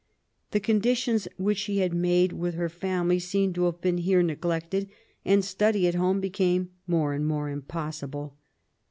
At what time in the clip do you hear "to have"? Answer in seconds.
3.53-3.81